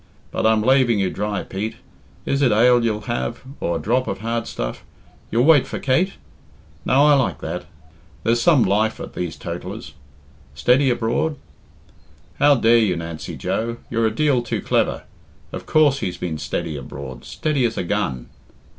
But 0.31 0.47
I'm 0.47 0.63
laving 0.63 0.97
you 0.97 1.11
dry, 1.11 1.43
Pete. 1.43 1.75
Is 2.25 2.41
it 2.41 2.51
ale 2.51 2.83
you'll 2.83 3.01
have, 3.01 3.41
or 3.59 3.75
a 3.77 3.79
drop 3.79 4.07
of 4.07 4.21
hard 4.21 4.47
stuff? 4.47 4.83
You'll 5.29 5.43
wait 5.45 5.67
for 5.67 5.77
Kate? 5.77 6.13
Now 6.85 7.05
I 7.05 7.13
like 7.13 7.39
that. 7.41 7.65
There's 8.23 8.41
some 8.41 8.63
life 8.63 8.99
at 8.99 9.13
these 9.13 9.35
totallers. 9.37 9.93
'Steady 10.55 10.89
abroad?' 10.89 11.35
How 12.39 12.55
dare 12.55 12.79
you, 12.79 12.95
Nancy 12.95 13.35
Joe? 13.37 13.77
You're 13.91 14.07
a 14.07 14.11
deal 14.11 14.41
too 14.41 14.61
clever. 14.63 15.03
Of 15.51 15.67
course 15.67 15.99
he's 15.99 16.17
been 16.17 16.39
steady 16.39 16.75
abroad 16.77 17.23
steady 17.23 17.63
as 17.65 17.77
a 17.77 17.83
gun." 17.83 18.29